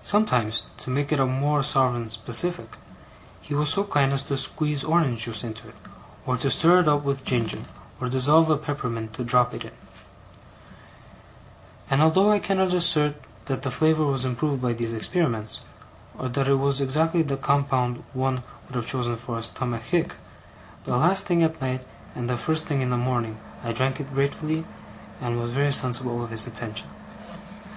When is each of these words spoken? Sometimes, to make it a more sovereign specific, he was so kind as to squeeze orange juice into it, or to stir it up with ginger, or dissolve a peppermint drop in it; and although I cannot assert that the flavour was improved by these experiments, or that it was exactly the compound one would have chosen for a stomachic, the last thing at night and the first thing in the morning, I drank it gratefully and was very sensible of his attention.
Sometimes, 0.00 0.64
to 0.78 0.90
make 0.90 1.12
it 1.12 1.20
a 1.20 1.24
more 1.24 1.62
sovereign 1.62 2.08
specific, 2.08 2.78
he 3.40 3.54
was 3.54 3.68
so 3.70 3.84
kind 3.84 4.12
as 4.12 4.24
to 4.24 4.36
squeeze 4.36 4.82
orange 4.82 5.22
juice 5.24 5.44
into 5.44 5.68
it, 5.68 5.76
or 6.26 6.36
to 6.36 6.50
stir 6.50 6.80
it 6.80 6.88
up 6.88 7.04
with 7.04 7.24
ginger, 7.24 7.60
or 8.00 8.08
dissolve 8.08 8.50
a 8.50 8.56
peppermint 8.56 9.24
drop 9.24 9.54
in 9.54 9.62
it; 9.62 9.74
and 11.88 12.02
although 12.02 12.32
I 12.32 12.40
cannot 12.40 12.72
assert 12.72 13.14
that 13.44 13.62
the 13.62 13.70
flavour 13.70 14.04
was 14.04 14.24
improved 14.24 14.60
by 14.60 14.72
these 14.72 14.92
experiments, 14.92 15.60
or 16.18 16.28
that 16.28 16.48
it 16.48 16.54
was 16.54 16.80
exactly 16.80 17.22
the 17.22 17.36
compound 17.36 18.02
one 18.14 18.42
would 18.66 18.74
have 18.74 18.88
chosen 18.88 19.14
for 19.14 19.36
a 19.38 19.44
stomachic, 19.44 20.16
the 20.82 20.96
last 20.96 21.24
thing 21.26 21.44
at 21.44 21.60
night 21.62 21.86
and 22.16 22.28
the 22.28 22.36
first 22.36 22.66
thing 22.66 22.80
in 22.80 22.90
the 22.90 22.96
morning, 22.96 23.38
I 23.62 23.70
drank 23.72 24.00
it 24.00 24.12
gratefully 24.12 24.66
and 25.20 25.38
was 25.38 25.52
very 25.52 25.70
sensible 25.70 26.24
of 26.24 26.30
his 26.30 26.48
attention. 26.48 26.88